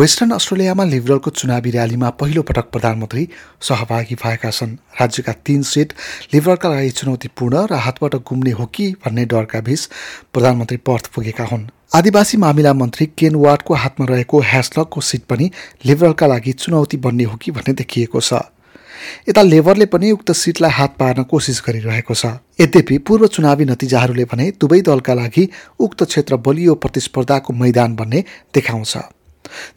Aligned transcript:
Western 0.00 0.30
अस्ट्रेलियामा 0.32 0.84
लिबरलको 0.84 1.30
चुनावी 1.30 1.70
र्यालीमा 1.70 2.10
पहिलो 2.16 2.42
पटक 2.48 2.68
प्रधानमन्त्री 2.72 3.26
सहभागी 3.60 4.14
भएका 4.14 4.50
छन्। 4.50 4.70
राज्यका 5.00 5.32
तीन 5.44 5.62
सिट 5.62 5.92
लिबरलका 6.34 6.68
लागि 6.68 6.90
चुनौतीपूर्ण 6.90 7.66
र 7.68 7.74
हातबाट 7.76 8.14
गुम्ने 8.24 8.50
हो 8.50 8.66
कि 8.66 8.86
भन्ने 9.04 9.24
डरका 9.28 9.60
बीच 9.60 9.82
प्रधानमन्त्री 10.32 10.76
पर्थ 10.88 11.06
पुगेका 11.14 11.44
हुन्। 11.44 11.68
आदिवासी 11.92 12.36
मामिला 12.40 12.72
मन्त्री 12.72 13.06
केन 13.12 13.34
वार्डको 13.44 13.74
हातमा 13.74 14.06
रहेको 14.06 14.40
ह्यासलकको 14.40 15.00
सिट 15.02 15.22
पनि 15.28 15.50
लिबरलका 15.84 16.26
लागि 16.26 16.52
चुनौती 16.64 16.96
बन्ने 16.96 17.24
हो 17.24 17.36
कि 17.36 17.50
भन्ने 17.52 17.76
देखिएको 17.76 18.20
छ। 18.22 18.40
यता 19.28 19.42
लेबरले 19.42 19.86
पनि 19.92 20.10
उक्त 20.12 20.32
सिटलाई 20.32 20.70
हात 20.70 20.96
पार्न 20.96 21.28
कोसिस 21.28 21.62
गरिरहेको 21.68 22.14
छ। 22.14 22.40
यद्यपि 22.56 22.98
पूर्व 23.04 23.26
चुनावी 23.28 23.64
नतिजाहरूले 23.66 24.24
भने 24.24 24.50
दुवै 24.56 24.80
दलका 24.80 25.14
लागि 25.14 25.48
उक्त 25.78 26.04
क्षेत्र 26.04 26.36
बलियो 26.40 26.74
प्रतिस्पर्धाको 26.80 27.52
मैदान 27.52 27.96
बन्ने 27.96 28.24
देखाउँछ। 28.54 29.19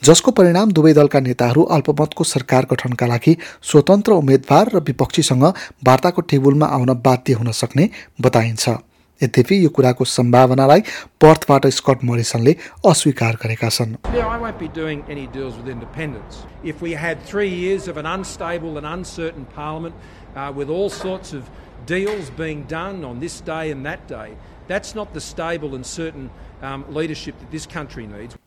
जसको 0.03 0.31
परिणाम 0.31 0.71
दुवै 0.71 0.93
दलका 0.93 1.19
नेताहरू 1.19 1.63
अल्पमतको 1.75 2.23
सरकार 2.23 2.65
गठनका 2.71 3.05
लागि 3.07 3.33
स्वतन्त्र 3.61 4.11
उम्मेदवार 4.13 4.65
र 4.75 4.77
विपक्षीसँग 4.87 5.45
वार्ताको 5.87 6.21
टेबुलमा 6.21 6.67
आउन 6.67 6.93
बाध्य 7.05 7.33
हुन 7.33 7.51
सक्ने 7.51 7.89
बताइन्छ। 8.21 8.69
यद्यपि 9.21 9.55
यो 9.63 9.69
कुराको 9.69 10.03
सम्भावनालाई 10.03 10.81
पर्थबाट 11.21 11.67
स्कट 11.67 12.03
मोरिसनले 12.03 12.53
अस्वीकार 12.85 13.33
गरेका 13.43 13.69
छन्। 13.69 13.91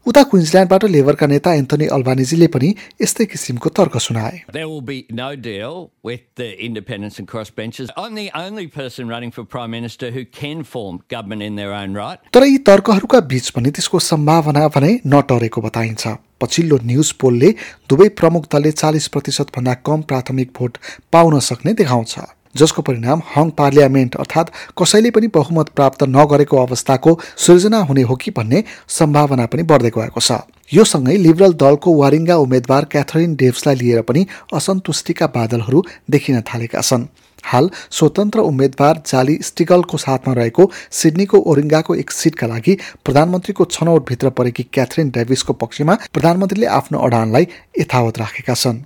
उता 0.07 0.23
क्विन्सल्यान्डबाट 0.31 0.85
लेबरका 0.87 1.27
नेता 1.27 1.53
एन्थोनी 1.61 1.87
अल्बानिजीले 1.95 2.47
पनि 2.57 2.69
यस्तै 3.03 3.25
किसिमको 3.31 3.71
तर्क 3.79 3.97
सुनाए 4.05 4.43
There 4.57 4.69
will 4.73 4.85
be 4.91 4.99
no 5.21 5.31
deal 5.47 5.75
with 6.05 6.23
the 6.37 6.51
independents 6.67 7.19
and 7.19 7.29
crossbenchers. 7.33 7.91
I'm 7.97 8.15
the 8.15 8.29
only 8.43 8.67
person 8.69 9.11
running 9.15 9.35
for 9.39 9.45
Prime 9.57 9.75
Minister 9.77 10.13
who 10.13 10.25
can 10.39 10.63
form 10.75 11.03
government 11.17 11.43
in 11.43 11.59
their 11.63 11.75
own 11.81 11.99
right. 12.01 12.23
तर 12.33 12.47
यी 12.47 12.59
तर्कहरूका 12.71 13.21
बीच 13.35 13.51
पनि 13.59 13.75
त्यसको 13.81 14.05
सम्भावना 14.11 14.67
भने 14.79 14.93
नटरेको 15.17 15.67
बताइन्छ 15.69 16.15
पछिल्लो 16.41 16.79
न्युज 16.85 17.13
पोलले 17.21 17.55
दुवै 17.91 18.09
प्रमुख 18.23 18.49
दलले 18.53 18.73
चालिस 18.81 19.09
प्रतिशतभन्दा 19.15 19.75
कम 19.91 20.03
प्राथमिक 20.11 20.53
भोट 20.59 20.83
पाउन 21.13 21.39
सक्ने 21.51 21.73
देखाउँछ 21.83 22.19
जसको 22.57 22.83
परिणाम 22.83 23.23
हङ 23.35 23.51
पार्लियामेन्ट 23.59 24.17
अर्थात् 24.17 24.53
कसैले 24.79 25.11
पनि 25.11 25.27
बहुमत 25.35 25.69
प्राप्त 25.77 26.03
नगरेको 26.11 26.57
अवस्थाको 26.57 27.19
सृजना 27.37 27.81
हुने 27.89 28.03
हो 28.03 28.15
कि 28.17 28.31
भन्ने 28.31 28.65
सम्भावना 28.99 29.47
पनि 29.47 29.63
बढ्दै 29.71 29.91
गएको 29.91 30.21
छ। 30.21 30.41
यो 30.73 30.85
सँगै 30.85 31.17
लिबरल 31.17 31.53
दलको 31.55 31.95
वारिङ्गा 31.97 32.37
उम्मेद्वार 32.37 32.85
क्याथरिन 32.93 33.35
डेभ्सलाई 33.37 33.77
लिएर 33.77 34.01
पनि 34.09 34.27
असन्तुष्टिका 34.55 35.27
बादलहरू 35.37 35.85
देखिन 36.11 36.41
थालेका 36.49 36.81
छन्। 36.81 37.07
हाल 37.45 37.71
स्वतन्त्र 37.91 38.41
उम्मेद्वार 38.43 39.03
जाली 39.07 39.35
स्टिगलको 39.43 39.97
साथमा 39.97 40.33
रहेको 40.35 40.65
सिडनीको 40.91 41.39
ओरिङ्गाको 41.51 41.95
एक 41.95 42.11
सिटका 42.11 42.47
लागि 42.47 42.75
प्रधानमन्त्रीको 43.05 43.65
छनौटभित्र 43.71 44.31
परेकी 44.39 44.63
क्याथरिन 44.75 45.11
डेभिसको 45.15 45.53
पक्षमा 45.63 45.95
प्रधानमन्त्रीले 46.13 46.67
आफ्नो 46.81 46.99
अडानलाई 46.99 47.47
यथावत 47.79 48.19
राखेका 48.19 48.55
छन्। 48.57 48.83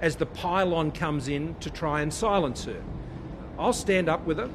As 0.00 0.16
the 0.16 0.26
pylon 0.26 0.92
comes 0.92 1.28
in 1.28 1.54
to 1.56 1.70
try 1.70 2.02
and 2.02 2.12
silence 2.12 2.64
her. 2.64 2.82
I'll 3.58 3.72
stand 3.72 4.08
up 4.08 4.24
with 4.24 4.38
her. 4.38 4.50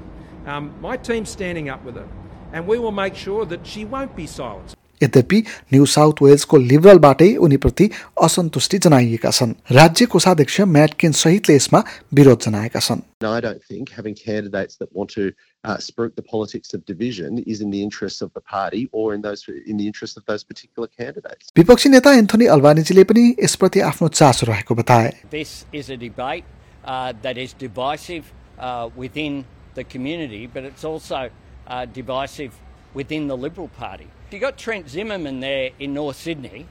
Um, 0.45 0.73
my 0.81 0.97
team's 0.97 1.29
standing 1.29 1.69
up 1.69 1.83
with 1.83 1.95
her. 1.95 2.07
And 2.51 2.67
we 2.67 2.79
will 2.79 2.91
make 2.91 3.15
sure 3.15 3.45
that 3.45 3.65
she 3.65 3.83
won't 3.83 4.15
be 4.15 4.27
silenced. 4.27 4.77
यद्यपि 5.03 5.39
New 5.73 5.85
South 5.95 6.21
वेल्सको 6.23 6.57
लिबरलबाटै 6.71 7.29
उनीप्रति 7.47 7.89
असन्तुष्टि 8.27 8.77
जनाइएका 8.85 9.31
छन् 9.39 9.53
राज्य 9.79 10.05
कोषाध्यक्ष 10.13 10.59
म्याटकिन 10.75 11.11
सहितले 11.23 11.55
यसमा 11.55 11.83
विरोध 12.19 12.39
जनाएका 12.47 12.79
छन् 12.89 13.01
And 13.23 13.31
I 13.31 13.39
don't 13.39 13.63
think 13.63 13.89
having 13.97 14.15
candidates 14.15 14.75
that 14.77 14.89
want 14.91 15.09
to 15.11 15.31
uh, 15.63 15.77
spruik 15.77 16.15
the 16.15 16.21
politics 16.21 16.73
of 16.73 16.85
division 16.85 17.39
is 17.53 17.61
in 17.61 17.69
the 17.71 17.81
interests 17.81 18.21
of 18.21 18.33
the 18.33 18.41
party 18.41 18.89
or 18.91 19.13
in 19.15 19.21
those 19.21 19.45
in 19.65 19.77
the 19.77 19.87
interest 19.87 20.17
of 20.17 20.25
those 20.25 20.43
particular 20.43 20.89
candidates. 21.01 21.51
विपक्षी 21.57 21.89
नेता 21.89 22.13
Anthony 22.23 22.45
अल्बानिजीले 22.57 23.03
पनि 23.11 23.23
यसप्रति 23.43 23.79
आफ्नो 23.91 24.07
चासो 24.19 24.47
रहेको 24.51 24.75
बताए 24.81 25.13
This 25.31 25.53
is 25.73 25.89
a 25.89 25.97
debate 25.97 26.43
uh, 26.85 27.13
that 27.21 27.37
is 27.37 27.53
divisive 27.53 28.33
uh, 28.59 28.89
within 28.95 29.45
the 29.75 29.83
community, 29.83 30.47
but 30.47 30.63
it's 30.63 30.83
also 30.83 31.29
uh, 31.67 31.85
divisive 31.85 32.51
within 32.93 33.27
the 33.27 33.37
Liberal 33.37 33.69
Party. 33.79 34.07
You 34.33 34.39
got 34.39 34.57
Trent 34.57 34.89
Zimmerman 34.89 35.41
there 35.41 35.69
in 35.77 35.93
North 35.93 36.15
Sydney, 36.15 36.65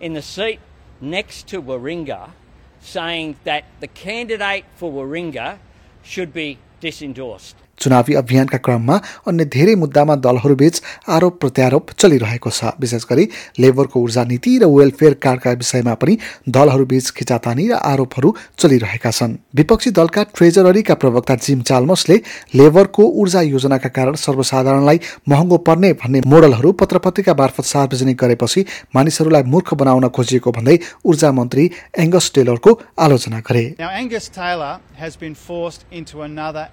in 0.00 0.14
the 0.14 0.20
seat 0.20 0.58
next 1.00 1.46
to 1.46 1.62
Warringah, 1.62 2.30
saying 2.80 3.36
that 3.44 3.66
the 3.78 3.86
candidate 3.86 4.64
for 4.74 4.90
Warringah 4.90 5.58
should 6.02 6.32
be 6.32 6.58
disendorsed. 6.80 7.54
चुनावी 7.78 8.14
अभियानका 8.14 8.58
क्रममा 8.58 8.96
अन्य 9.28 9.44
धेरै 9.46 9.74
मुद्दामा 9.74 10.14
दलहरूबीच 10.16 10.82
आरोप 11.08 11.34
प्रत्यारोप 11.40 11.90
चलिरहेको 11.98 12.50
छ। 12.50 12.64
विशेष 12.80 13.04
गरी 13.10 13.24
लेबरको 13.58 14.00
ऊर्जा 14.00 14.24
नीति 14.24 14.52
र 14.58 14.64
वेलफेयर 14.66 15.14
कार्डका 15.22 15.50
विषयमा 15.62 15.94
पनि 15.94 16.18
दलहरूबीच 16.48 17.10
खिचातानी 17.10 17.68
र 17.68 17.74
आरोपहरू 17.74 18.34
चलिरहेका 18.58 19.10
छन्। 19.10 19.36
विपक्षी 19.54 19.90
दलका 19.90 20.22
ट्रेजररीका 20.34 20.94
प्रवक्ता 20.94 21.34
जिम 21.36 21.60
चाल्मसले 21.62 22.16
लेबरको 22.54 23.02
ऊर्जा 23.20 23.40
योजनाका 23.42 23.88
कारण 23.88 24.14
सर्वसाधारणलाई 24.16 25.00
महँगो 25.28 25.56
पर्ने 25.66 25.92
भन्ने 26.02 26.20
मोडलहरू 26.26 26.72
पत्र 26.80 26.98
पत्रिका 26.98 27.34
मार्फत 27.34 27.64
सार्वजनिक 27.64 28.16
गरेपछि 28.16 28.64
मानिसहरूलाई 28.94 29.42
मूर्ख 29.52 29.74
बनाउन 29.74 30.08
खोजिएको 30.08 30.50
भन्दै 30.52 30.78
ऊर्जा 31.04 31.32
मन्त्री 31.32 31.64
एङ्गस 31.98 32.30
टेलरको 32.34 32.70
आलोचना 32.98 33.40
गरे। 33.40 33.64
Now, 33.78 33.90
Angus 33.90 34.28
Taylor 34.28 34.78
has 34.96 35.16
been 35.16 35.34
forced 35.34 35.84
into 35.90 36.22
another 36.22 36.68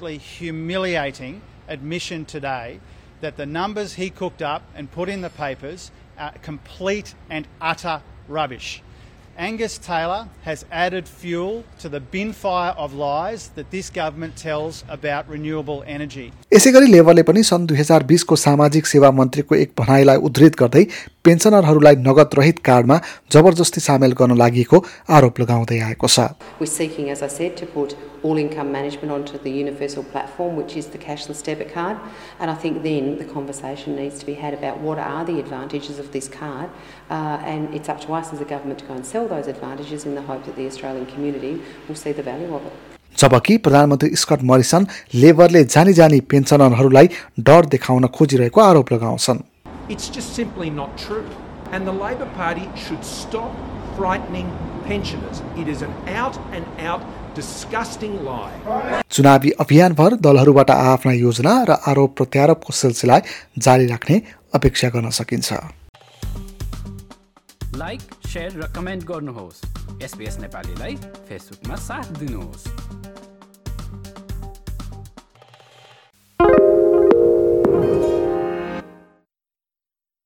absolutely 0.00 0.18
humiliating 0.18 1.42
admission 1.68 2.24
today 2.24 2.80
that 3.20 3.36
the 3.36 3.44
numbers 3.44 3.94
he 3.94 4.08
cooked 4.08 4.40
up 4.40 4.62
and 4.74 4.90
put 4.90 5.10
in 5.10 5.20
the 5.20 5.28
papers 5.28 5.90
are 6.18 6.32
complete 6.42 7.14
and 7.28 7.46
utter 7.60 8.00
rubbish. 8.26 8.82
Angus 9.36 9.76
Taylor 9.78 10.28
has 10.42 10.64
added 10.70 11.06
fuel 11.06 11.64
to 11.80 11.88
the 11.90 12.00
bin 12.00 12.32
fire 12.32 12.72
of 12.72 12.94
lies 12.94 13.48
that 13.56 13.70
this 13.70 13.90
government 13.90 14.36
tells 14.36 14.84
about 14.88 15.28
renewable 15.28 15.84
energy. 15.86 16.32
यसै 16.52 16.72
गरी 16.72 16.86
लेबरले 16.92 17.22
पनि 17.22 17.42
सन् 17.50 17.66
दुई 17.66 17.78
हजार 17.78 18.02
बिसको 18.12 18.36
सामाजिक 18.44 18.86
सेवा 18.86 19.10
मन्त्रीको 19.20 19.54
एक 19.64 19.72
भनाइलाई 19.80 20.16
उद्धृत 20.28 20.56
गर्दै 20.62 20.84
पेन्सनरहरूलाई 21.24 21.96
नगद 22.08 22.38
रहित 22.40 22.58
कार्डमा 22.70 23.00
जबरजस्ती 23.36 23.80
सामेल 23.88 24.12
गर्न 24.22 24.36
लागि 24.44 24.64
आरोप 25.18 25.40
लगाउँदै 25.40 25.78
आएको 25.88 26.08
छ 26.16 28.09
We're 28.19 28.35
seeking, 28.35 28.47
as 28.47 28.51
I 28.51 28.59
said, 28.59 28.65
to 28.65 28.65
put 28.65 28.65
all 28.65 28.65
income 28.65 28.71
management 28.71 29.11
onto 29.11 29.37
the 29.37 29.51
universal 29.51 30.03
platform, 30.03 30.55
which 30.55 30.75
is 30.75 30.87
the 30.87 30.97
cashless 30.97 31.43
debit 31.43 31.73
card. 31.73 31.97
And 32.39 32.51
I 32.51 32.55
think 32.55 32.83
then 32.83 33.17
the 33.17 33.25
conversation 33.25 33.95
needs 33.95 34.19
to 34.19 34.25
be 34.25 34.33
had 34.33 34.53
about 34.53 34.79
what 34.79 34.97
are 34.99 35.25
the 35.25 35.39
advantages 35.39 35.99
of 35.99 36.11
this 36.11 36.27
card. 36.27 36.69
Uh, 37.09 37.39
and 37.43 37.73
it's 37.73 37.89
up 37.89 38.01
to 38.01 38.13
us 38.13 38.33
as 38.33 38.41
a 38.41 38.45
government 38.45 38.79
to 38.79 38.85
go 38.85 38.93
and 38.93 39.05
sell 39.05 39.27
those 39.27 39.47
advantages 39.47 40.05
in 40.05 40.15
the 40.15 40.21
hope 40.21 40.45
that 40.45 40.55
the 40.55 40.65
Australian 40.65 41.05
community 41.05 41.61
will 41.87 41.95
see 41.95 42.11
the 42.11 42.23
value 42.23 42.53
of 42.53 42.65
it. 42.65 42.73
जबकि 43.17 43.57
प्रधानमन्त्री 43.57 44.15
Scott 44.15 44.43
Morrison 44.43 44.87
लेबरले 45.13 45.63
जानी 45.63 45.93
जानी 45.93 46.19
पेन्सनरहरूलाई 46.19 47.09
डर 47.39 47.65
देखाउन 47.65 48.07
खोजिरहेको 48.07 48.61
आरोप 48.61 48.93
लगाउँछन् 48.93 49.39
It's 49.87 50.09
just 50.09 50.33
simply 50.33 50.69
not 50.69 50.97
true. 50.97 51.25
And 51.72 51.86
the 51.86 51.92
Labor 51.94 52.26
Party 52.34 52.68
should 52.76 53.04
stop 53.04 53.52
frightening 53.96 54.48
pensioners. 54.84 55.42
It 55.56 55.68
is 55.68 55.82
an 55.82 55.92
out 56.08 56.38
and 56.52 56.64
out 56.80 57.02
disgusting 57.34 58.14
lie. 58.24 59.02
चुनावी 59.10 59.50
अभियानभर 59.60 60.14
दलहरूबाट 60.26 60.70
आफ्ना 60.70 61.12
योजना 61.14 61.52
र 61.70 61.76
आरोप 61.90 62.16
प्रत्यारोपको 62.16 62.72
सिलसिला 62.74 63.18
जारी 63.58 63.86
राख्ने 63.86 64.20
अपेक्षा 64.54 64.88
गर्न 64.96 65.10
सकिन्छ 65.20 65.52
लाइक 67.76 68.00
र 68.36 68.72
कमेन्ट 68.76 69.04
गर्नुहोस् 69.06 69.62
एसपिएस 70.04 70.38
नेपालीलाई 70.40 70.96
फेसबुकमा 71.28 71.76
साथ 71.86 72.18
दिनुहोस् 72.18 72.99